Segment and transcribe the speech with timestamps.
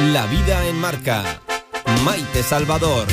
[0.00, 1.40] La vida en marca.
[2.04, 3.06] Maite Salvador.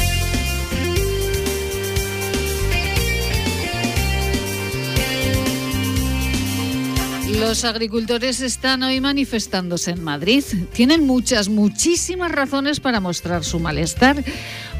[7.40, 10.44] Los agricultores están hoy manifestándose en Madrid.
[10.74, 14.24] Tienen muchas, muchísimas razones para mostrar su malestar.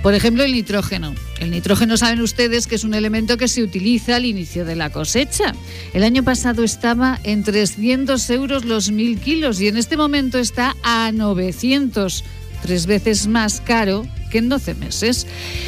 [0.02, 1.14] Por ejemplo, el nitrógeno.
[1.40, 4.90] El nitrógeno saben ustedes que es un elemento que se utiliza al inicio de la
[4.90, 5.54] cosecha.
[5.94, 10.76] El año pasado estaba en 300 euros los mil kilos y en este momento está
[10.84, 12.24] a 900,
[12.64, 15.28] tres veces más caro que en 12 meses.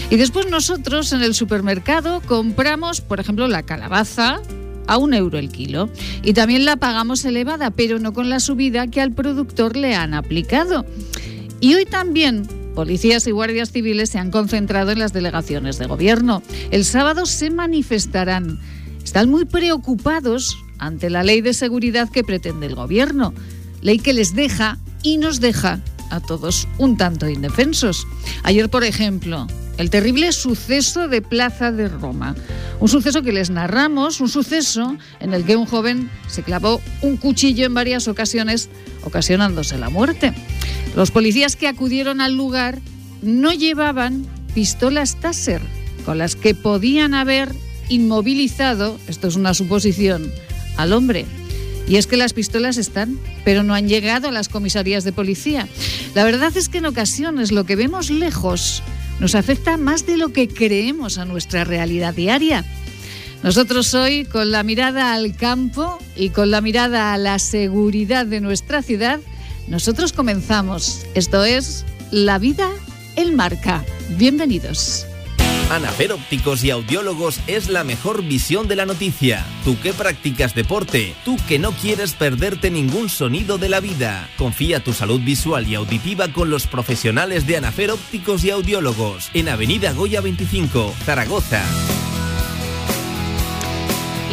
[0.09, 4.41] Y después nosotros en el supermercado compramos, por ejemplo, la calabaza,
[4.87, 5.89] a un euro el kilo.
[6.23, 10.13] Y también la pagamos elevada, pero no con la subida que al productor le han
[10.13, 10.85] aplicado.
[11.59, 16.41] Y hoy también Policías y guardias civiles se han concentrado en las delegaciones de gobierno.
[16.71, 18.59] El sábado se manifestarán.
[19.03, 23.33] Están muy preocupados ante la ley de seguridad que pretende el gobierno.
[23.81, 28.07] Ley que les deja y nos deja a todos un tanto indefensos.
[28.43, 32.35] Ayer, por ejemplo, el terrible suceso de Plaza de Roma.
[32.79, 37.17] Un suceso que les narramos, un suceso en el que un joven se clavó un
[37.17, 38.69] cuchillo en varias ocasiones,
[39.03, 40.33] ocasionándose la muerte.
[40.95, 42.79] Los policías que acudieron al lugar
[43.21, 45.61] no llevaban pistolas Taser,
[46.05, 47.49] con las que podían haber
[47.89, 50.31] inmovilizado, esto es una suposición,
[50.77, 51.25] al hombre.
[51.87, 55.67] Y es que las pistolas están, pero no han llegado a las comisarías de policía.
[56.15, 58.83] La verdad es que en ocasiones lo que vemos lejos
[59.19, 62.65] nos afecta más de lo que creemos a nuestra realidad diaria.
[63.43, 68.39] Nosotros hoy, con la mirada al campo y con la mirada a la seguridad de
[68.39, 69.19] nuestra ciudad,
[69.67, 71.05] nosotros comenzamos.
[71.15, 72.69] Esto es La vida
[73.15, 73.83] en marca.
[74.17, 75.05] Bienvenidos.
[75.69, 79.45] Anafer Ópticos y Audiólogos es la mejor visión de la noticia.
[79.63, 84.29] Tú que practicas deporte, tú que no quieres perderte ningún sonido de la vida.
[84.37, 89.49] Confía tu salud visual y auditiva con los profesionales de Anafer Ópticos y Audiólogos en
[89.49, 91.63] Avenida Goya 25, Zaragoza.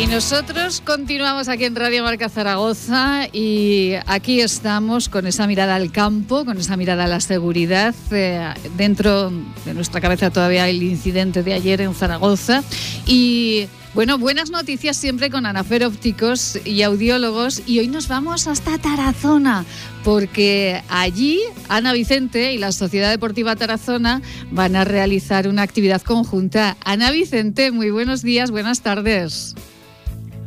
[0.01, 5.93] Y nosotros continuamos aquí en Radio Marca Zaragoza y aquí estamos con esa mirada al
[5.93, 7.95] campo, con esa mirada a la seguridad.
[8.11, 9.31] Eh, dentro
[9.67, 12.65] de nuestra cabeza todavía el incidente de ayer en Zaragoza.
[13.05, 17.63] Y bueno, buenas noticias siempre con Anafer Ópticos y Audiólogos.
[17.67, 19.67] Y hoy nos vamos hasta Tarazona,
[20.03, 26.79] porque allí Ana Vicente y la Sociedad Deportiva Tarazona van a realizar una actividad conjunta.
[26.87, 29.55] Ana Vicente, muy buenos días, buenas tardes.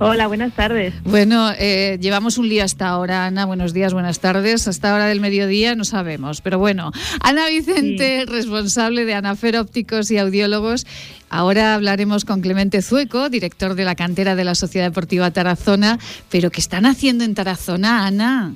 [0.05, 0.93] Hola, buenas tardes.
[1.03, 3.45] Bueno, eh, llevamos un día hasta ahora, Ana.
[3.45, 4.67] Buenos días, buenas tardes.
[4.67, 6.41] Hasta hora del mediodía no sabemos.
[6.41, 6.91] Pero bueno,
[7.21, 10.85] Ana Vicente, responsable de Anafer Ópticos y Audiólogos.
[11.29, 15.97] Ahora hablaremos con Clemente Zueco, director de la cantera de la Sociedad Deportiva Tarazona.
[16.29, 18.55] Pero ¿qué están haciendo en Tarazona, Ana?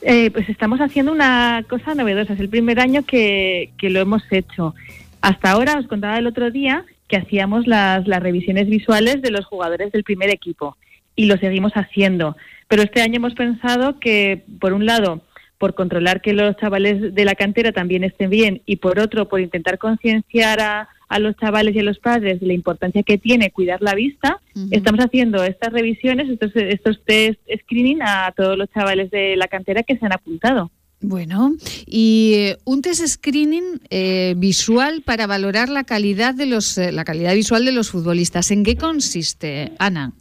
[0.00, 2.32] Eh, pues estamos haciendo una cosa novedosa.
[2.32, 4.74] Es el primer año que, que lo hemos hecho.
[5.20, 9.44] Hasta ahora, os contaba el otro día, que hacíamos las, las revisiones visuales de los
[9.44, 10.78] jugadores del primer equipo
[11.14, 12.38] y lo seguimos haciendo.
[12.68, 15.20] Pero este año hemos pensado que, por un lado,
[15.58, 19.42] por controlar que los chavales de la cantera también estén bien y por otro, por
[19.42, 23.50] intentar concienciar a, a los chavales y a los padres de la importancia que tiene
[23.50, 24.40] cuidar la vista,
[24.70, 29.82] estamos haciendo estas revisiones, estos, estos test screening a todos los chavales de la cantera
[29.82, 30.70] que se han apuntado.
[31.02, 31.54] Bueno,
[31.86, 37.04] y eh, un test screening eh, visual para valorar la calidad de los eh, la
[37.04, 38.50] calidad visual de los futbolistas.
[38.50, 40.12] ¿En qué consiste, Ana?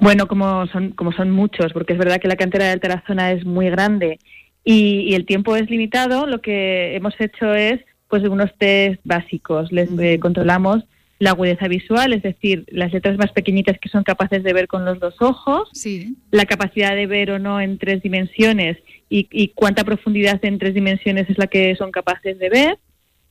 [0.00, 3.46] Bueno, como son como son muchos, porque es verdad que la cantera de Tarazona es
[3.46, 4.18] muy grande
[4.62, 6.26] y, y, el tiempo es limitado.
[6.26, 9.72] Lo que hemos hecho es pues unos test básicos.
[9.72, 10.84] Les eh, controlamos
[11.18, 14.84] la agudeza visual, es decir, las letras más pequeñitas que son capaces de ver con
[14.84, 16.14] los dos ojos, sí.
[16.30, 18.76] la capacidad de ver o no en tres dimensiones
[19.08, 22.78] y, y, cuánta profundidad en tres dimensiones es la que son capaces de ver.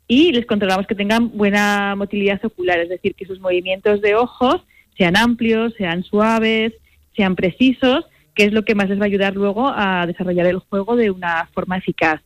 [0.07, 4.63] Y les controlamos que tengan buena motilidad ocular, es decir, que sus movimientos de ojos
[4.97, 6.73] sean amplios, sean suaves,
[7.15, 10.59] sean precisos, que es lo que más les va a ayudar luego a desarrollar el
[10.59, 12.21] juego de una forma eficaz.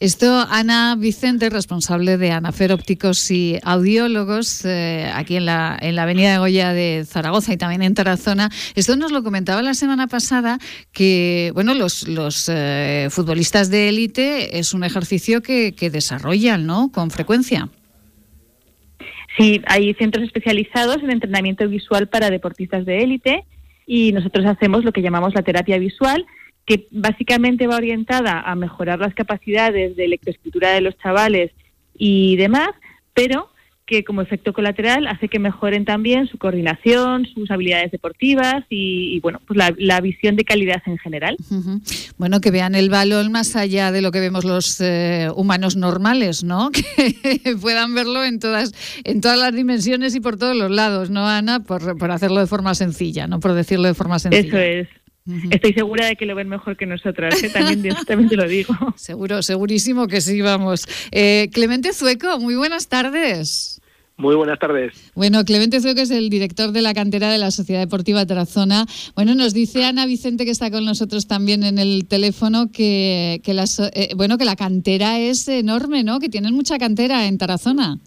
[0.00, 6.04] Esto, Ana Vicente, responsable de Anafer Ópticos y Audiólogos, eh, aquí en la, en la
[6.04, 10.06] Avenida de Goya de Zaragoza y también en Tarazona, esto nos lo comentaba la semana
[10.06, 10.56] pasada,
[10.92, 16.90] que bueno, los, los eh, futbolistas de élite es un ejercicio que, que desarrollan, ¿no?,
[16.90, 17.68] con frecuencia.
[19.36, 23.44] Sí, hay centros especializados en entrenamiento visual para deportistas de élite
[23.86, 26.24] y nosotros hacemos lo que llamamos la terapia visual,
[26.66, 31.50] que básicamente va orientada a mejorar las capacidades de lectoescritura de los chavales
[31.96, 32.70] y demás,
[33.14, 33.50] pero
[33.90, 39.40] que como efecto colateral hace que mejoren también su coordinación, sus habilidades deportivas y, bueno,
[39.44, 41.36] pues la, visión de calidad en general.
[42.16, 46.44] Bueno, que vean el balón más allá de lo que vemos los eh, humanos normales,
[46.44, 46.70] ¿no?
[47.42, 48.72] Que puedan verlo en todas,
[49.02, 51.60] en todas las dimensiones y por todos los lados, ¿no, Ana?
[51.60, 53.40] Por, por hacerlo de forma sencilla, ¿no?
[53.40, 54.46] Por decirlo de forma sencilla.
[54.46, 54.99] Eso es.
[55.50, 57.50] Estoy segura de que lo ven mejor que nosotras, ¿eh?
[57.50, 58.74] también, también, te lo digo.
[58.96, 60.86] Seguro, segurísimo que sí, vamos.
[61.10, 63.80] Eh, Clemente Zueco, muy buenas tardes.
[64.20, 64.92] Muy buenas tardes.
[65.14, 68.84] Bueno, Clemente Zueco es el director de la cantera de la Sociedad Deportiva Tarazona.
[69.14, 73.52] Bueno, nos dice Ana Vicente, que está con nosotros también en el teléfono, que, que,
[73.94, 76.20] eh, bueno, que la cantera es enorme, ¿no?
[76.20, 77.98] Que tienen mucha cantera en Tarazona.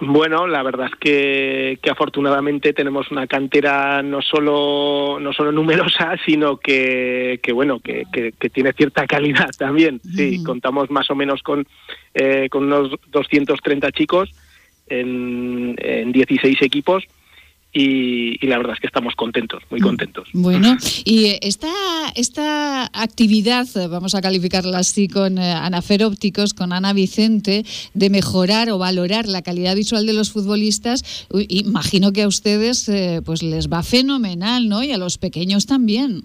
[0.00, 6.56] Bueno, la verdad es que, afortunadamente tenemos una cantera no solo no solo numerosa, sino
[6.56, 10.00] que, que bueno que, que, tiene cierta calidad también.
[10.16, 11.66] Sí, contamos más o menos con
[12.14, 14.30] eh, con unos 230 chicos
[14.88, 17.06] en, en 16 equipos
[17.72, 19.84] y, la verdad es que estamos contentos, muy mm.
[19.84, 20.28] contentos.
[20.32, 21.72] Bueno, y esta,
[22.16, 27.64] esta actividad, vamos a calificarla así con eh, Anafer Ópticos, con Ana Vicente,
[27.94, 33.22] de mejorar o valorar la calidad visual de los futbolistas, imagino que a ustedes eh,
[33.24, 34.82] pues les va fenomenal, ¿no?
[34.82, 36.24] Y a los pequeños también.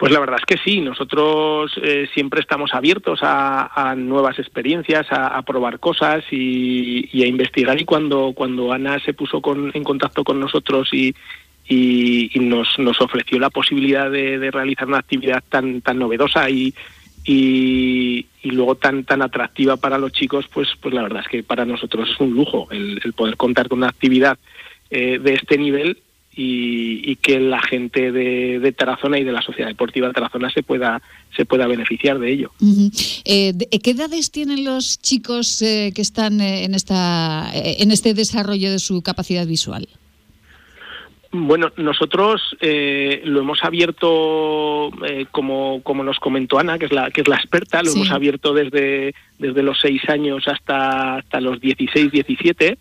[0.00, 5.42] Pues la verdad es que sí, nosotros eh, siempre estamos abiertos a, nuevas experiencias, a,
[5.42, 7.78] probar cosas y, a investigar.
[7.78, 9.42] Y cuando, cuando Ana se puso
[9.74, 11.14] en contacto con nosotros y,
[12.34, 16.72] nos, nos, ofreció la posibilidad de, realizar una actividad tan, tan novedosa y,
[17.26, 21.66] y, luego tan tan atractiva para los chicos, pues, pues la verdad es que para
[21.66, 24.38] nosotros es un lujo el, poder contar con una actividad
[24.88, 25.98] eh, de este nivel
[26.42, 31.02] y, que la gente de, Tarazona y de la Sociedad Deportiva de Tarazona se pueda
[31.36, 32.50] se pueda beneficiar de ello.
[33.24, 33.52] Eh,
[33.82, 38.78] ¿Qué edades tienen los chicos eh, que están eh, en esta en este desarrollo de
[38.78, 39.88] su capacidad visual?
[41.32, 44.90] Bueno, nosotros lo hemos abierto,
[45.30, 48.52] como, como nos comentó Ana, que es la, que es la experta, lo hemos abierto
[48.52, 52.78] desde, desde los seis años hasta, hasta los 16, 17.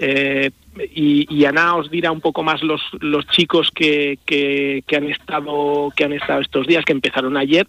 [0.00, 0.50] Eh,
[0.94, 6.04] y, Ana os dirá un poco más los, los chicos que, que, han estado que
[6.04, 7.66] han estado estos días, que empezaron ayer,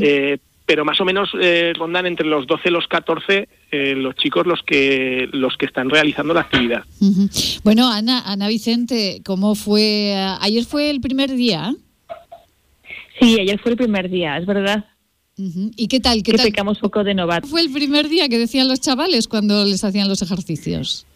[0.00, 3.48] eh, pero más o menos eh, rondan entre los 12 y los 14
[3.96, 6.84] los chicos los que los que están realizando la actividad.
[7.62, 10.14] Bueno, Ana, Ana Vicente, ¿cómo fue?
[10.40, 11.74] Ayer fue el primer día.
[13.20, 14.86] Sí, ayer fue el primer día, es verdad.
[15.36, 16.22] ¿Y qué tal?
[16.22, 16.76] ¿Qué que tal?
[16.80, 17.46] poco de novato.
[17.46, 21.06] Fue el primer día que decían los chavales cuando les hacían los ejercicios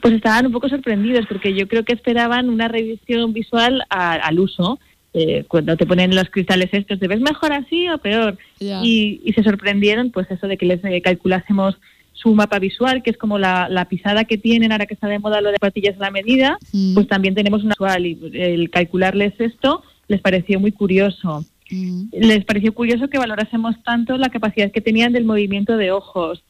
[0.00, 4.78] pues estaban un poco sorprendidos porque yo creo que esperaban una revisión visual al uso.
[5.18, 8.36] Eh, cuando te ponen los cristales estos, ¿te ves mejor así o peor?
[8.60, 11.78] Y, se sorprendieron, pues eso de que les eh, calculásemos
[12.12, 15.40] su mapa visual, que es como la, pisada que tienen ahora que está de moda
[15.40, 16.94] lo de patillas a la medida, mm.
[16.94, 21.44] pues también tenemos una visual y el calcularles esto les pareció muy curioso.
[21.70, 22.08] Mm.
[22.12, 26.42] Les pareció curioso que valorásemos tanto la capacidad que tenían del movimiento de ojos,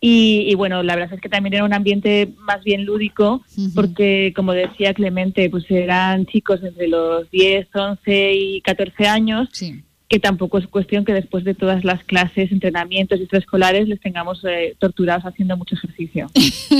[0.00, 3.42] y, bueno, la verdad es que también era un ambiente más bien lúdico,
[3.74, 9.48] porque como decía Clemente, pues eran chicos entre los 10, 11 y 14 años
[10.08, 14.42] que tampoco es cuestión que después de todas las clases, entrenamientos y extraescolares les tengamos
[14.44, 16.30] eh, torturados haciendo mucho ejercicio.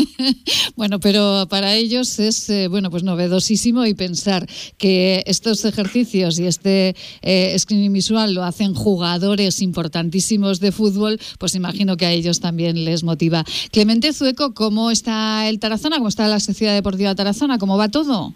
[0.76, 4.46] bueno, pero para ellos es eh, bueno pues novedosísimo y pensar
[4.78, 11.54] que estos ejercicios y este eh, screening visual lo hacen jugadores importantísimos de fútbol, pues
[11.54, 13.44] imagino que a ellos también les motiva.
[13.72, 15.96] Clemente Zueco, ¿cómo está el Tarazona?
[15.96, 17.58] ¿Cómo está la Sociedad Deportiva Tarazona?
[17.58, 18.32] ¿Cómo va todo?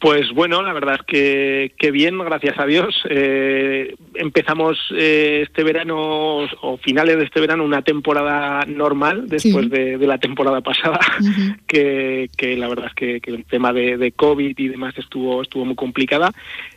[0.00, 3.00] Pues bueno, la verdad es que, bien, gracias a Dios.
[3.08, 9.98] Eh, empezamos eh, este verano o finales de este verano una temporada normal después de,
[9.98, 10.98] la temporada pasada,
[11.66, 16.32] que, la verdad es que, el tema de, COVID y demás estuvo estuvo muy complicada.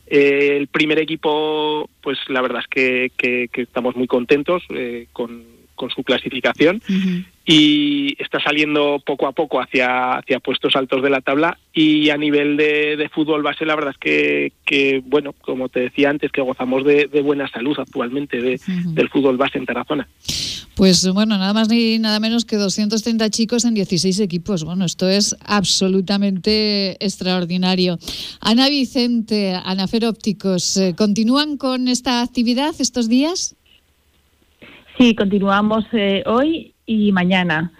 [0.07, 4.63] Eh, el primer equipo, pues la verdad es que, estamos muy contentos
[5.13, 5.43] con,
[5.75, 6.81] con su clasificación
[7.53, 12.15] y está saliendo poco a poco hacia, hacia puestos altos de la tabla y a
[12.15, 16.39] nivel de, fútbol base la verdad es que, que, bueno, como te decía antes, que
[16.39, 18.57] gozamos de, buena salud actualmente de,
[18.93, 20.07] del fútbol base en Tarazona.
[20.75, 24.63] Pues bueno, nada más ni nada menos que 230 chicos en 16 equipos.
[24.63, 27.97] Bueno, esto es absolutamente extraordinario.
[28.39, 33.57] Ana Vicente, Anafer Ópticos, eh, ¿continúan con esta actividad estos días?
[34.97, 37.71] Sí, continuamos eh, hoy y mañana.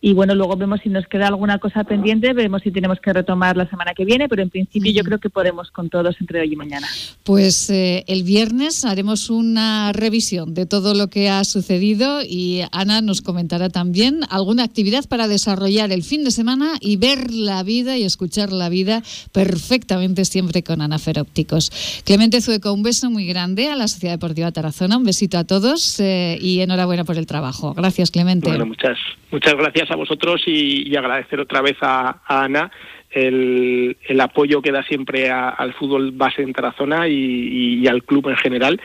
[0.00, 3.56] Y bueno, luego vemos si nos queda alguna cosa pendiente, vemos si tenemos que retomar
[3.56, 6.52] la semana que viene, pero en principio yo creo que podemos con todos entre hoy
[6.52, 6.86] y mañana.
[7.24, 13.00] Pues eh, el viernes haremos una revisión de todo lo que ha sucedido y Ana
[13.00, 17.96] nos comentará también alguna actividad para desarrollar el fin de semana y ver la vida
[17.96, 19.02] y escuchar la vida
[19.32, 22.02] perfectamente siempre con Ana Ferópticos.
[22.04, 25.98] Clemente Zueco, un beso muy grande a la Sociedad Deportiva Tarazona, un besito a todos
[25.98, 27.74] eh, y enhorabuena por el trabajo.
[27.74, 28.48] Gracias, Clemente.
[28.48, 28.96] Bueno, muchas,
[29.30, 32.70] muchas gracias a vosotros y, agradecer otra vez a, Ana
[33.10, 38.80] el, apoyo que da siempre al fútbol base en Tarazona y, al club en general.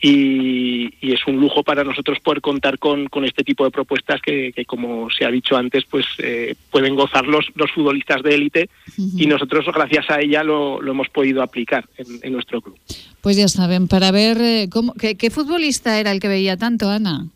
[0.00, 5.10] Y, es un lujo para nosotros poder contar con, este tipo de propuestas que, como
[5.10, 9.66] se ha dicho antes, pues eh, pueden gozar los, los futbolistas de élite y nosotros,
[9.74, 12.78] gracias a ella, lo, hemos podido aplicar en, nuestro club.
[13.20, 17.28] Pues ya saben, para ver eh, cómo, qué futbolista era el que veía tanto, Ana.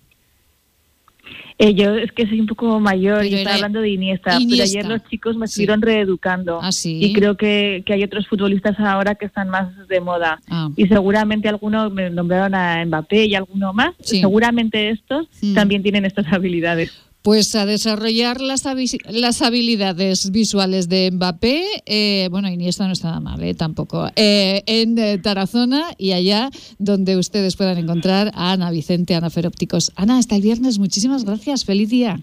[1.58, 4.86] Eh, yo es que soy un poco mayor y estaba hablando de Iniesta, pero ayer
[4.86, 6.60] los chicos me estuvieron reeducando.
[6.62, 10.40] Ah, y creo que, hay otros futbolistas ahora que están más de moda.
[10.48, 10.68] Ah.
[10.76, 13.94] Y seguramente algunos me nombraron a Mbappé y alguno más.
[14.00, 15.54] Seguramente estos mm.
[15.54, 16.92] también tienen estas habilidades.
[17.22, 18.64] Pues a desarrollar las,
[19.08, 24.62] las habilidades visuales de Mbappé, eh, bueno, Iniesta no está nada mal, eh, tampoco, eh,
[24.66, 29.92] en Tarazona y allá donde ustedes puedan encontrar a Ana Vicente, Ana Ferópticos.
[29.94, 32.20] Ana, hasta el viernes, muchísimas gracias, feliz día.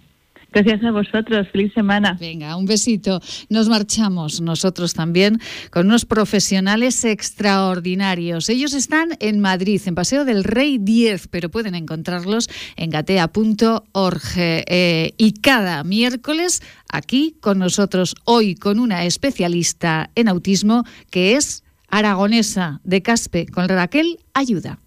[0.51, 1.47] Gracias a vosotros.
[1.51, 2.17] Feliz semana.
[2.19, 3.21] Venga, un besito.
[3.49, 5.39] Nos marchamos nosotros también
[5.71, 8.49] con unos profesionales extraordinarios.
[8.49, 14.21] Ellos están en Madrid, en Paseo del Rey 10, pero pueden encontrarlos en gatea.org.
[14.37, 21.63] Eh, y cada miércoles aquí con nosotros, hoy con una especialista en autismo que es
[21.89, 24.79] aragonesa de Caspe, con Raquel Ayuda.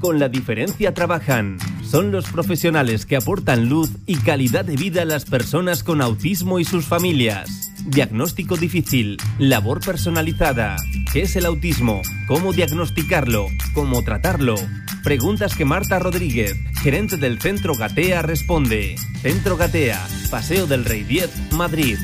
[0.00, 1.58] Con la diferencia trabajan
[1.92, 6.58] son los profesionales que aportan luz y calidad de vida a las personas con autismo
[6.58, 7.70] y sus familias.
[7.84, 10.76] Diagnóstico difícil, labor personalizada.
[11.12, 12.00] ¿Qué es el autismo?
[12.28, 13.44] ¿Cómo diagnosticarlo?
[13.74, 14.54] ¿Cómo tratarlo?
[15.04, 18.94] Preguntas que Marta Rodríguez, gerente del Centro Gatea, responde.
[19.20, 21.98] Centro Gatea, Paseo del Rey 10, Madrid.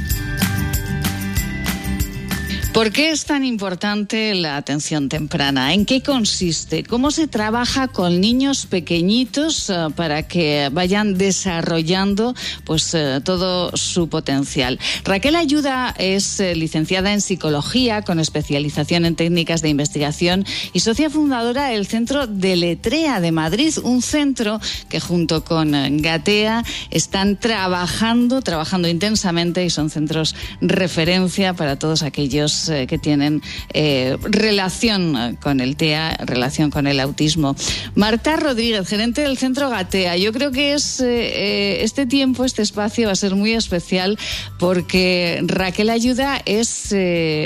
[2.78, 5.74] ¿Por qué es tan importante la atención temprana?
[5.74, 6.84] ¿En qué consiste?
[6.84, 14.08] ¿Cómo se trabaja con niños pequeñitos eh, para que vayan desarrollando pues eh, todo su
[14.08, 14.78] potencial?
[15.02, 21.10] Raquel Ayuda es eh, licenciada en psicología con especialización en técnicas de investigación y socia
[21.10, 28.40] fundadora del Centro de Letrea de Madrid, un centro que junto con Gatea están trabajando,
[28.40, 35.60] trabajando intensamente y son centros referencia para todos aquellos eh, que tienen eh, relación con
[35.60, 37.56] el TEA, relación con el autismo.
[37.94, 40.16] Marta Rodríguez, gerente del Centro Gatea.
[40.16, 44.18] Yo creo que es eh, este tiempo, este espacio va a ser muy especial
[44.58, 46.94] porque Raquel Ayuda es,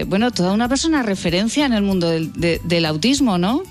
[0.07, 3.63] bueno, toda una persona referencia en el mundo del autismo, ¿no?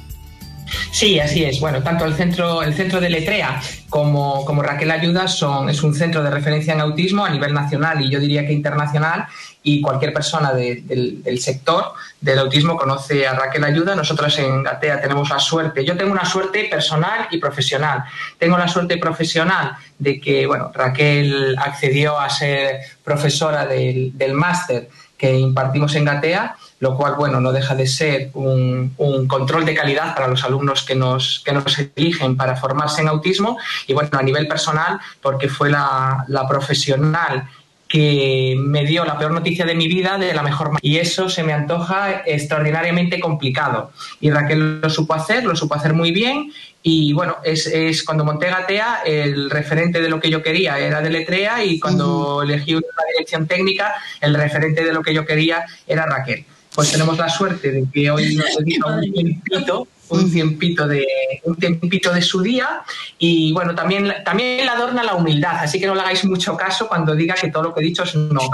[0.92, 1.60] Sí, así es.
[1.60, 6.24] Bueno, tanto el centro, el centro de Letrea como, Raquel Ayuda son, es un centro
[6.24, 9.26] de referencia en autismo a nivel nacional y yo diría que internacional
[9.64, 13.96] y cualquier persona del, sector del autismo conoce a Raquel Ayuda.
[13.96, 18.04] Nosotros en Gatea tenemos la suerte, yo tengo una suerte personal y profesional.
[18.38, 24.90] Tengo la suerte profesional de que, bueno, Raquel accedió a ser profesora del, del máster
[25.18, 28.96] que impartimos en Gatea lo cual, bueno, no deja de ser un,
[29.28, 33.58] control de calidad para los alumnos que nos, que nos eligen para formarse en autismo
[33.88, 37.48] y, bueno, a nivel personal, porque fue la, la profesional
[37.88, 40.80] que me dio la peor noticia de mi vida de la mejor manera.
[40.82, 43.92] Y eso se me antoja extraordinariamente complicado.
[44.20, 46.52] Y Raquel lo supo hacer, lo supo hacer muy bien.
[46.82, 51.02] Y bueno, es, es cuando monté Gatea, el referente de lo que yo quería era
[51.02, 55.64] de Letrea y cuando elegí una dirección técnica, el referente de lo que yo quería
[55.86, 60.88] era Raquel pues tenemos la suerte de que hoy nos dedica un tiempito, un tiempito
[60.88, 61.06] de
[61.44, 62.82] un tiempito de su día
[63.18, 66.88] y bueno también también la adorna la humildad así que no le hagáis mucho caso
[66.88, 68.42] cuando diga que todo lo que he dicho es no.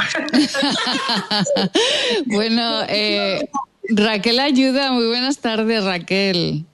[2.25, 3.49] Bueno eh,
[3.89, 4.91] Raquel ayuda.
[4.91, 6.65] Muy buenas tardes Raquel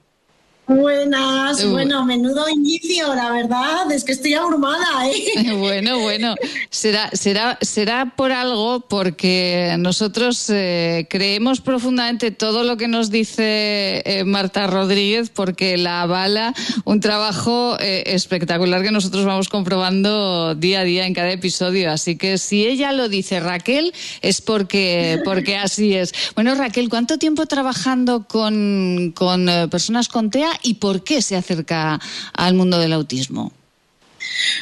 [0.65, 5.09] Buenas, bueno, menudo inicio, la verdad, es que estoy abrumada.
[5.09, 5.53] ¿eh?
[5.63, 6.35] Bueno, bueno,
[6.69, 14.03] será, será, será por algo, porque nosotros eh, creemos profundamente todo lo que nos dice
[14.05, 16.53] eh, Marta Rodríguez, porque la avala
[16.85, 21.91] un trabajo eh, espectacular que nosotros vamos comprobando día a día en cada episodio.
[21.91, 26.13] Así que si ella lo dice Raquel, es porque, porque así es.
[26.35, 31.99] Bueno, Raquel, ¿cuánto tiempo trabajando con, con personas con TEA y por qué se acerca
[32.33, 33.51] al mundo del autismo?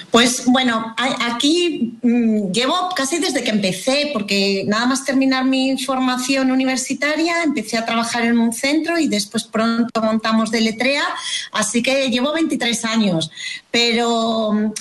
[0.10, 6.52] Pues bueno, aquí mm, llevo casi desde que empecé, porque nada más terminar mi formación
[6.52, 11.04] universitaria, empecé a trabajar en un centro y después pronto montamos de letrea,
[11.52, 13.32] así que llevo 23 años.
[13.70, 14.74] Pero,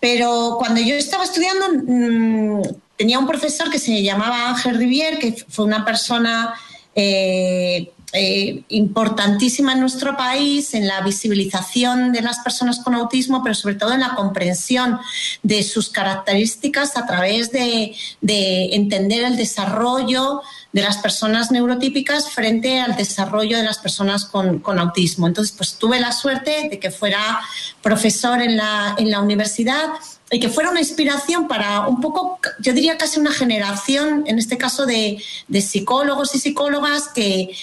[0.00, 2.62] pero cuando yo estaba estudiando, mm,
[2.96, 6.54] tenía un profesor que se llamaba Ángel Rivier, que fue una persona...
[6.94, 13.54] Eh, eh, importantísima en nuestro país en la visibilización de las personas con autismo, pero
[13.54, 14.98] sobre todo en la comprensión
[15.42, 20.40] de sus características a través de, entender el desarrollo
[20.72, 25.26] de las personas neurotípicas frente al desarrollo de las personas con, autismo.
[25.26, 27.40] Entonces, pues tuve la suerte de que fuera
[27.82, 29.88] profesor en la, en la universidad
[30.30, 34.58] y que fuera una inspiración para un poco, yo diría casi una generación, en este
[34.58, 35.22] caso de,
[35.62, 37.54] psicólogos y psicólogas que,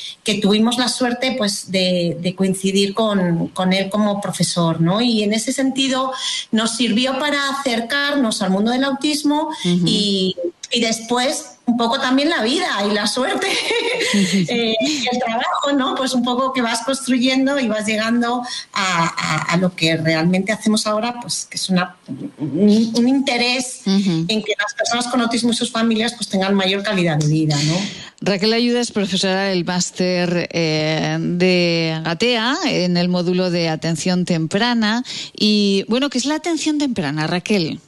[0.42, 4.82] tuvimos la suerte pues, de, coincidir con, él como profesor.
[4.82, 5.00] ¿no?
[5.00, 6.12] Y en ese sentido
[6.52, 10.36] nos sirvió para acercarnos al mundo del autismo y,
[10.72, 13.48] y después un poco también la vida y la suerte
[14.14, 15.96] eh, y el trabajo, ¿no?
[15.96, 18.44] Pues un poco que vas construyendo y vas llegando
[18.74, 21.96] a, lo que realmente hacemos ahora, pues que es una,
[22.38, 27.18] un, interés en que las personas con autismo y sus familias pues tengan mayor calidad
[27.18, 27.76] de vida, ¿no?
[28.22, 35.04] Raquel Ayuda es profesora del máster eh, de Gatea en el módulo de atención temprana
[35.34, 37.80] y bueno, ¿qué es la atención temprana, Raquel?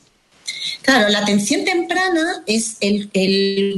[0.81, 3.09] Claro, la atención temprana es el,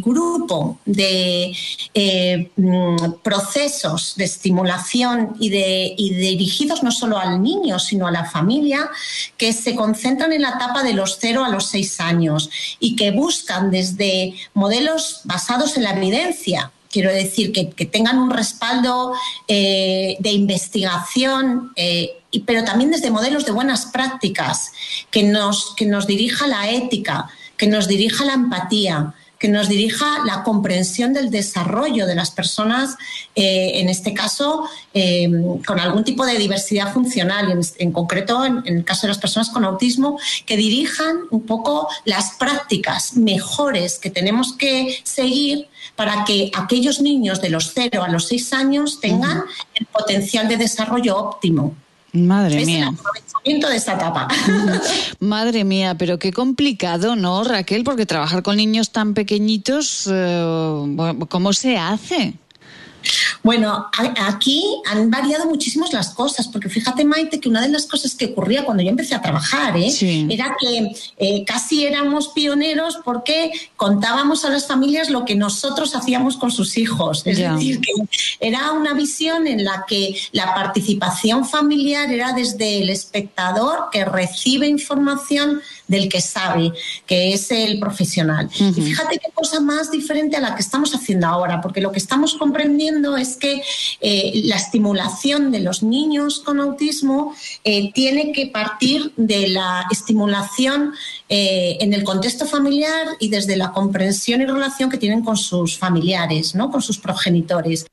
[0.01, 1.55] grupo de
[1.93, 8.25] eh, mm, procesos de estimulación y, de, dirigidos no solo al niño, sino a la
[8.25, 8.89] familia,
[9.37, 13.11] que se concentran en la etapa de los 0 a los 6 años y que
[13.11, 19.13] buscan desde modelos basados en la evidencia, quiero decir, que, tengan un respaldo
[19.47, 24.71] eh, de investigación, eh, pero también desde modelos de buenas prácticas,
[25.11, 30.25] que nos, que nos dirija la ética, que nos dirija la empatía, que nos dirija
[30.25, 32.97] la comprensión del desarrollo de las personas,
[33.35, 34.69] eh, en este caso,
[35.65, 39.63] con algún tipo de diversidad funcional, en, concreto en, el caso de las personas con
[39.63, 47.01] autismo, que dirijan un poco las prácticas mejores que tenemos que seguir para que aquellos
[47.01, 49.43] niños de los 0 a los 6 años tengan
[49.75, 51.75] el potencial de desarrollo óptimo.
[52.13, 52.89] Madre mía.
[52.89, 54.27] El aprovechamiento de esta etapa.
[55.19, 57.83] Madre mía, pero qué complicado, ¿no, Raquel?
[57.83, 60.85] Porque trabajar con niños tan pequeñitos, eh,
[61.29, 62.33] ¿cómo se hace?
[63.43, 68.13] Bueno, aquí han variado muchísimo las cosas, porque fíjate, Maite, que una de las cosas
[68.15, 69.91] que ocurría cuando yo empecé a trabajar ¿eh?
[70.29, 76.37] era que eh, casi éramos pioneros porque contábamos a las familias lo que nosotros hacíamos
[76.37, 77.23] con sus hijos.
[77.25, 77.91] Es decir, que
[78.39, 84.67] era una visión en la que la participación familiar era desde el espectador que recibe
[84.67, 86.71] información del que sabe,
[87.05, 88.49] que es el profesional.
[88.57, 91.99] Y fíjate qué cosa más diferente a la que estamos haciendo ahora, porque lo que
[91.99, 93.61] estamos comprendiendo es que
[93.99, 100.93] eh, la estimulación de los niños con autismo eh, tiene que partir de la estimulación
[101.31, 105.77] eh, en el contexto familiar y desde la comprensión y relación que tienen con sus
[105.77, 106.71] familiares, ¿no?
[106.71, 107.85] con sus progenitores.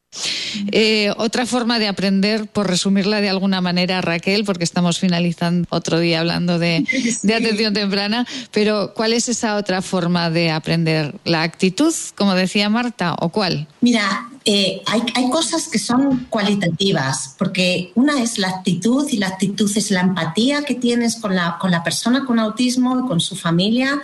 [0.73, 5.99] Eh, otra forma de aprender, por resumirla de alguna manera, Raquel, porque estamos finalizando otro
[6.01, 6.85] día hablando de,
[7.23, 11.15] de, atención temprana, pero ¿cuál es esa otra forma de aprender?
[11.25, 13.69] ¿La actitud, como decía Marta, o cuál?
[13.83, 19.69] Mira, eh, hay, cosas que son cualitativas, porque una es la actitud y la actitud
[19.77, 23.35] es la empatía que tienes con la, con la persona con autismo y con su
[23.35, 24.01] familia.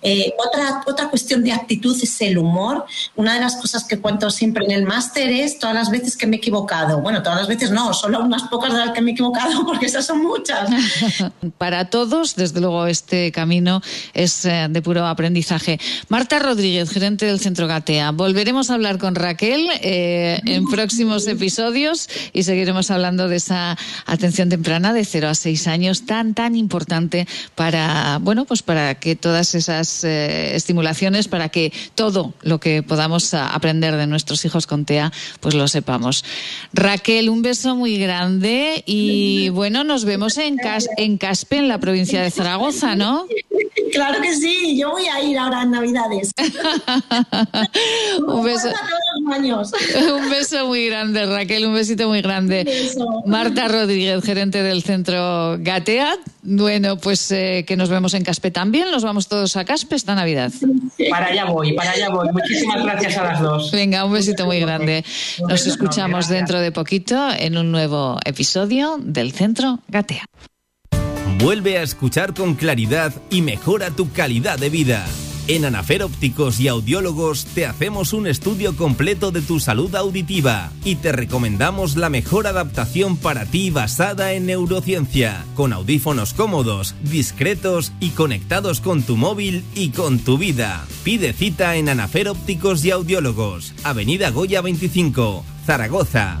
[0.00, 2.84] Eh, otra, otra cuestión de actitud es el humor.
[3.16, 6.28] Una de las cosas que cuento siempre en el máster es todas las veces que
[6.28, 7.00] me he equivocado.
[7.00, 9.86] Bueno, todas las veces no, solo unas pocas de las que me he equivocado, porque
[9.86, 10.70] esas son muchas.
[11.58, 13.82] Para todos, desde luego, este camino
[14.14, 15.80] es eh, de puro aprendizaje.
[16.08, 18.12] Marta Rodríguez, gerente del Centro Gatea.
[18.12, 24.48] Volveremos a hablar con Raquel eh, en próximos episodios y seguiremos hablando de esa atención
[24.48, 29.54] temprana de 0 a 6 años tan, tan importante para, bueno, pues para que todas
[29.54, 35.12] esas eh, estimulaciones, para que todo lo que podamos aprender de nuestros hijos con TEA,
[35.40, 36.24] pues lo sepamos.
[36.72, 40.58] Raquel, un beso muy grande y bueno, nos vemos en,
[40.96, 43.26] en Caspe, en la provincia de Zaragoza, ¿no?
[43.92, 46.32] Claro que sí, yo voy a ir ahora en Navidades.
[48.26, 48.68] un beso.
[50.14, 52.66] un beso muy grande, Raquel, un besito muy grande.
[53.26, 56.16] Marta Rodríguez, gerente del centro Gatea.
[56.42, 58.90] Bueno, pues eh, que nos vemos en Caspe también.
[58.90, 60.52] Nos vamos todos a Caspe esta Navidad.
[61.10, 62.28] Para allá voy, para allá voy.
[62.32, 63.70] Muchísimas gracias a las dos.
[63.72, 65.04] Venga, un besito muy grande.
[65.48, 70.24] Nos escuchamos dentro de poquito en un nuevo episodio del centro Gatea.
[71.38, 75.06] Vuelve a escuchar con claridad y mejora tu calidad de vida.
[75.50, 80.94] En Anafer Ópticos y Audiólogos te hacemos un estudio completo de tu salud auditiva y
[80.94, 88.10] te recomendamos la mejor adaptación para ti basada en neurociencia, con audífonos cómodos, discretos y
[88.10, 90.86] conectados con tu móvil y con tu vida.
[91.02, 96.40] Pide cita en Anafer Ópticos y Audiólogos, Avenida Goya 25, Zaragoza.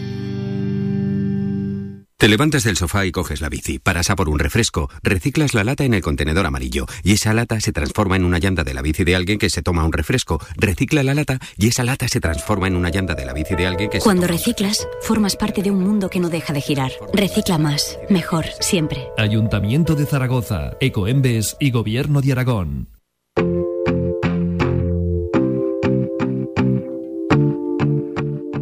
[2.21, 5.63] Te levantas del sofá y coges la bici, paras a por un refresco, reciclas la
[5.63, 8.83] lata en el contenedor amarillo y esa lata se transforma en una llanta de la
[8.83, 12.19] bici de alguien que se toma un refresco, recicla la lata y esa lata se
[12.19, 15.71] transforma en una llanta de la bici de alguien que Cuando reciclas, formas parte de
[15.71, 16.91] un mundo que no deja de girar.
[17.11, 19.07] Recicla más, mejor, siempre.
[19.17, 22.87] Ayuntamiento de Zaragoza, Ecoembes y Gobierno de Aragón.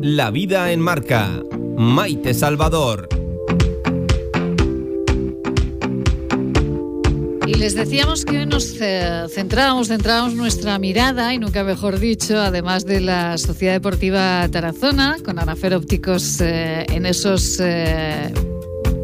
[0.01, 1.43] La vida en marca.
[1.75, 3.18] Maite Salvador.
[7.49, 12.37] Y les decíamos que hoy nos eh, centrábamos, centrábamos nuestra mirada, y nunca mejor dicho,
[12.37, 18.31] además de la Sociedad Deportiva Tarazona, con Anafer Ópticos eh, en esos eh,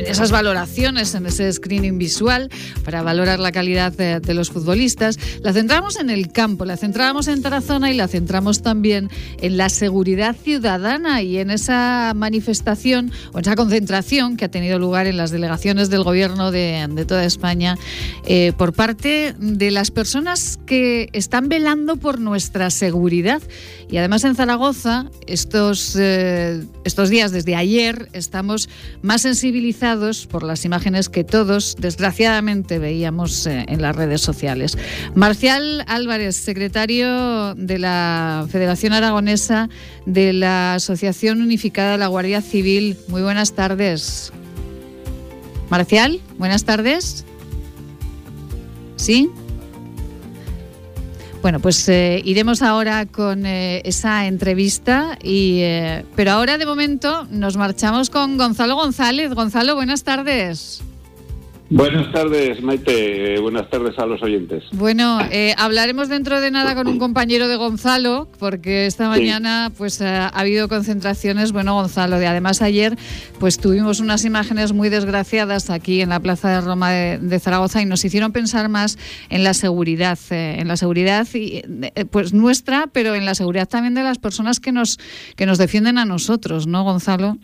[0.08, 2.50] esas valoraciones, en ese screening visual
[2.84, 5.18] para valorar la calidad de, los futbolistas.
[5.42, 9.10] La centramos en el campo, la centramos en Tarazona y la centramos también
[9.42, 15.08] en la seguridad ciudadana y en esa manifestación o esa concentración que ha tenido lugar
[15.08, 17.78] en las delegaciones del gobierno de, toda España
[18.26, 23.42] eh, por parte de las personas que están velando por nuestra seguridad.
[23.90, 28.70] Y además en Zaragoza, estos, eh, estos días, desde ayer, estamos
[29.02, 29.95] más sensibilizados
[30.30, 34.78] por las imágenes que todos, desgraciadamente, veíamos eh, en las redes sociales.
[35.14, 39.70] Marcial Álvarez, secretario de la Federación Aragonesa
[40.06, 42.98] de la Asociación Unificada de la Guardia Civil.
[43.08, 44.32] Muy buenas tardes.
[45.70, 47.26] Marcial, buenas tardes.
[48.98, 49.30] ¿Sí?
[51.46, 57.28] Bueno, pues eh, iremos ahora con eh, esa entrevista, y, eh, pero ahora de momento
[57.30, 59.32] nos marchamos con Gonzalo González.
[59.32, 60.82] Gonzalo, buenas tardes.
[61.70, 63.40] Buenas tardes, Maite.
[63.40, 64.64] Buenas tardes a los oyentes.
[64.74, 70.00] Bueno, eh, hablaremos dentro de nada con un compañero de Gonzalo, porque esta mañana pues
[70.00, 71.52] ha, habido concentraciones.
[71.54, 72.96] Bueno, Gonzalo, de además ayer
[73.40, 77.86] pues tuvimos unas imágenes muy desgraciadas aquí en la Plaza de Roma de, Zaragoza y
[77.86, 79.00] nos hicieron pensar más
[79.30, 83.68] en la seguridad, eh, en la seguridad y, eh, pues nuestra, pero en la seguridad
[83.68, 85.00] también de las personas que nos
[85.36, 87.38] que nos defienden a nosotros, ¿no, Gonzalo?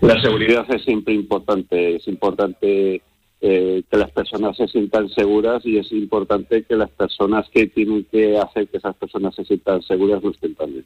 [0.00, 3.02] La seguridad es siempre importante, es importante
[3.40, 8.04] eh, que las personas se sientan seguras y es importante que las personas que tienen
[8.10, 10.84] que hacer que esas personas se sientan seguras lo estén también.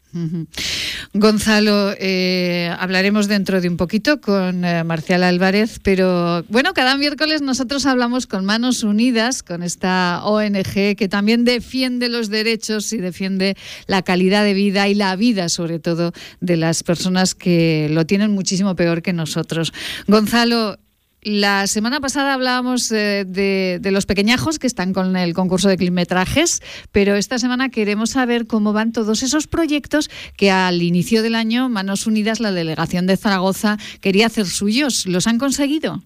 [1.15, 7.41] Gonzalo, eh, hablaremos dentro de un poquito con eh, Marcial Álvarez, pero bueno, cada miércoles
[7.41, 13.57] nosotros hablamos con Manos Unidas, con esta ONG que también defiende los derechos y defiende
[13.87, 18.31] la calidad de vida y la vida sobre todo de las personas que lo tienen
[18.31, 19.73] muchísimo peor que nosotros.
[20.07, 20.77] Gonzalo,
[21.23, 26.61] la semana pasada hablábamos eh, de, los pequeñajos que están con el concurso de kilometrajes,
[26.91, 31.69] pero esta semana queremos saber cómo van todos esos proyectos que al inicio del año
[31.69, 35.07] Manos Unidas, la delegación de Zaragoza, quería hacer suyos.
[35.07, 36.01] ¿Los han conseguido?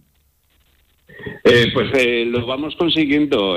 [1.45, 3.57] Eh, pues eh, los vamos consiguiendo.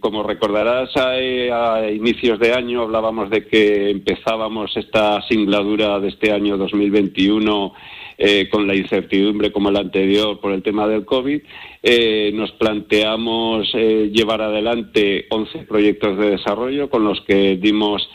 [0.00, 6.56] como recordarás, a, inicios de año hablábamos de que empezábamos esta singladura de este año
[6.56, 7.74] 2021
[8.18, 11.40] eh, con la incertidumbre como la anterior por el tema del COVID,
[11.82, 18.08] eh, nos planteamos eh, llevar adelante 11 proyectos de desarrollo con los que dimos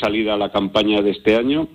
[0.00, 1.68] salida a la campaña de este año.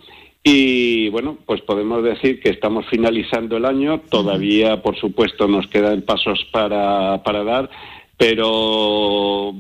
[0.44, 4.02] Y bueno, pues podemos decir que estamos finalizando el año.
[4.10, 7.70] Todavía, por supuesto, nos quedan pasos para, para dar,
[8.18, 9.54] pero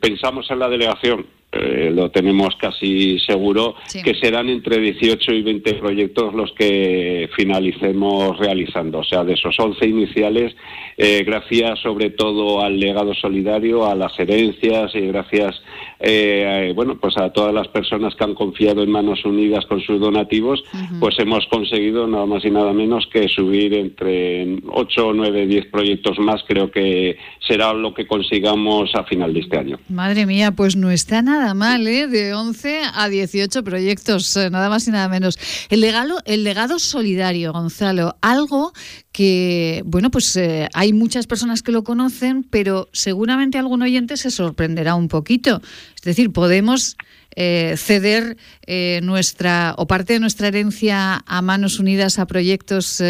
[0.00, 5.74] pensamos en la delegación eh, lo tenemos casi seguro, que serán entre 18 y 20
[5.74, 9.00] proyectos los que finalicemos realizando.
[9.00, 10.54] O sea, de esos 11 iniciales,
[10.96, 15.60] eh, gracias sobre todo al legado solidario, a las herencias y gracias
[16.02, 20.00] eh, bueno, pues a todas las personas que han confiado en Manos Unidas con sus
[20.00, 20.62] donativos,
[20.98, 26.18] pues hemos conseguido nada más y nada menos que subir entre 8, 9, 10 proyectos
[26.18, 26.42] más.
[26.46, 29.78] Creo que será lo que consigamos a final de este año.
[29.88, 32.06] Madre mía, pues no está nada mal, ¿eh?
[32.06, 35.38] De 11 a 18 proyectos, eh, nada más y nada menos.
[35.68, 38.72] El legado, el legado solidario, Gonzalo, algo
[39.12, 44.30] que, bueno, pues eh, hay muchas personas que lo conocen, pero seguramente algún oyente se
[44.30, 45.60] sorprenderá un poquito.
[45.96, 46.96] Es decir, podemos
[47.34, 53.02] eh, ceder eh, nuestra o parte de nuestra herencia a manos unidas a proyectos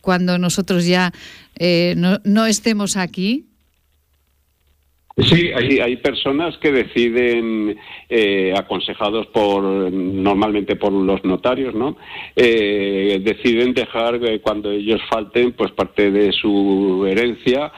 [0.00, 1.12] cuando nosotros ya
[1.94, 3.46] no estemos aquí.
[5.16, 7.76] Sí, hay, hay personas que deciden,
[8.08, 11.96] eh, aconsejados por normalmente por los notarios, ¿no?
[12.34, 17.70] Eh, deciden dejar eh, cuando ellos falten, pues parte de su herencia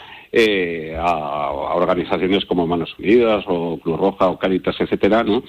[0.98, 5.42] a, organizaciones como Manos Unidas o Cruz Roja o Caritas, etcétera, ¿no?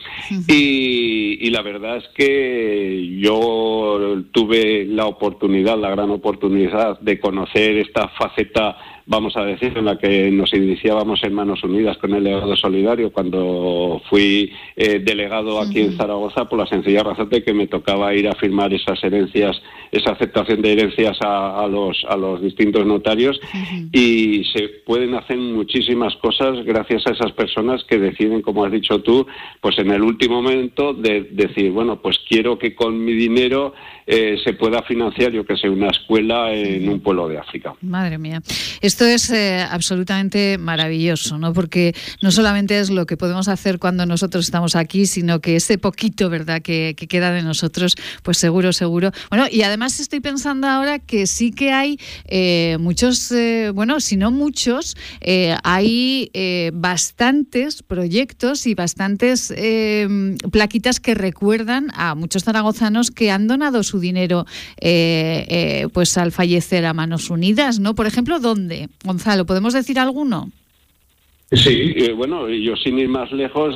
[0.48, 7.78] y, y, la verdad es que yo tuve la oportunidad, la gran oportunidad de conocer
[7.80, 12.26] esta faceta vamos a decir, en la que nos iniciábamos en Manos Unidas con el
[12.26, 17.54] legado solidario cuando fui eh, delegado aquí en Zaragoza por la sencilla razón de que
[17.54, 19.62] me tocaba ir a firmar esas herencias,
[19.94, 23.40] esa aceptación de herencias a, los, a los distintos notarios.
[23.94, 29.02] Y se pueden hacer muchísimas cosas gracias a esas personas que deciden, como has dicho
[29.02, 29.26] tú,
[29.62, 33.74] pues en el último momento de decir, bueno, pues quiero que con mi dinero
[34.10, 37.74] eh, se pueda financiar, yo que sé, una escuela en un pueblo de África.
[37.82, 38.42] Madre mía.
[38.80, 41.52] Esto es eh, absolutamente maravilloso, ¿no?
[41.52, 45.78] Porque no solamente es lo que podemos hacer cuando nosotros estamos aquí, sino que ese
[45.78, 49.12] poquito, ¿verdad?, que, queda de nosotros, pues seguro, seguro.
[49.30, 53.34] Bueno, y además estoy pensando ahora que sí que hay eh, muchos,
[53.74, 54.96] bueno, si no muchos,
[55.64, 56.32] hay
[56.74, 59.54] bastantes proyectos y bastantes
[60.52, 64.46] plaquitas que recuerdan a muchos zaragozanos que han donado su dinero
[64.80, 67.96] eh, eh, pues al fallecer a manos unidas, ¿no?
[67.96, 68.90] Por ejemplo, ¿dónde?
[69.04, 70.52] Gonzalo, ¿podemos decir alguno?
[71.50, 73.76] Sí, eh, bueno, yo sin ir más lejos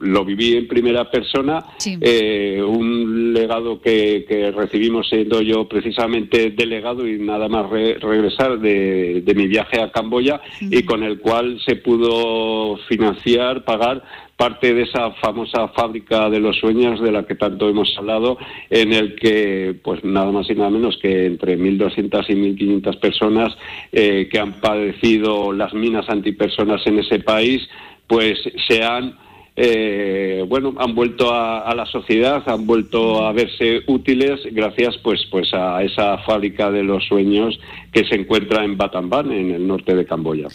[0.00, 7.48] lo viví en primera persona, un legado que, recibimos siendo yo precisamente delegado y nada
[7.48, 14.02] más regresar de, mi viaje a Camboya y con el cual se pudo financiar, pagar
[14.38, 18.38] parte de esa famosa fábrica de los sueños de la que tanto hemos hablado,
[18.70, 23.58] en el que, pues nada más y nada menos que entre 1.200 y 1.500 personas
[23.90, 27.68] eh, que han padecido las minas antipersonas en ese país,
[28.06, 29.16] pues se han
[29.60, 35.52] eh, bueno, han vuelto a, la sociedad, han vuelto a verse útiles gracias pues, pues
[35.52, 37.58] a esa fábrica de los sueños
[37.90, 40.46] que se encuentra en Batamban, en el norte de Camboya.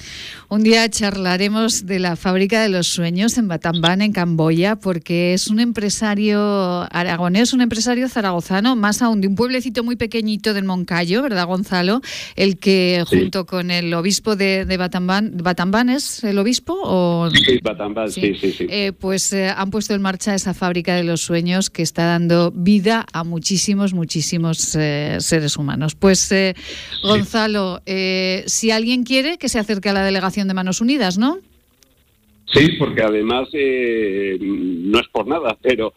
[0.47, 5.49] Un día charlaremos de la fábrica de los sueños en Batamban, en Camboya, porque es
[5.49, 6.39] un empresario
[6.89, 11.99] aragonés, un empresario zaragozano, más aún de un pueblecito muy pequeñito del Moncayo, ¿verdad, Gonzalo?
[12.37, 16.79] El que junto con el obispo de, de Batamban, ¿es el obispo?
[16.81, 17.29] O...
[17.31, 18.67] Sí, Batamban, sí, sí, sí.
[18.69, 22.51] Eh, pues eh, han puesto en marcha esa fábrica de los sueños que está dando
[22.51, 25.95] vida a muchísimos, muchísimos eh, seres humanos.
[25.95, 26.33] Pues
[27.03, 27.81] Gonzalo,
[28.45, 31.39] si alguien quiere que se acerque a la delegación de Manos Unidas, ¿no?
[32.45, 35.93] Sí, porque además no es por nada, pero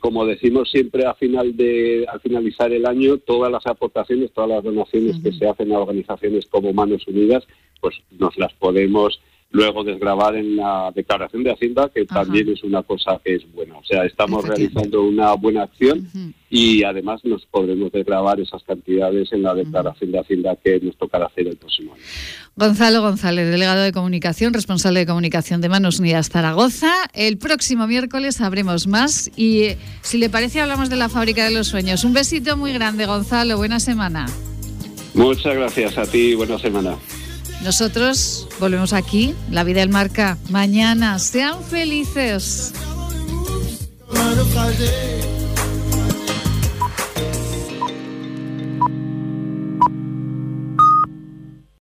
[0.00, 4.64] como decimos siempre a final de al finalizar el año, todas las aportaciones, todas las
[4.64, 7.44] donaciones que se hacen a organizaciones como Manos Unidas,
[7.80, 9.20] pues nos las podemos
[9.54, 13.78] luego desgravar en la declaración de Hacienda, que también es una cosa que es buena.
[13.78, 16.10] O sea, estamos realizando una buena acción
[16.50, 21.26] y además nos podremos desgravar esas cantidades en la declaración de Hacienda que nos tocará
[21.26, 22.02] hacer el próximo año.
[22.56, 26.92] Gonzalo González, delegado de comunicación, responsable de comunicación de Manos Unidas Zaragoza.
[27.14, 31.68] El próximo miércoles sabremos más y si le parece hablamos de la fábrica de los
[31.68, 32.02] sueños.
[32.02, 33.56] Un besito muy grande, Gonzalo.
[33.56, 34.26] Buena semana.
[35.14, 36.34] Muchas gracias a ti.
[36.34, 36.96] Buena semana.
[37.64, 41.18] Nosotros volvemos aquí, La Vida del Marca, mañana.
[41.18, 42.74] Sean felices.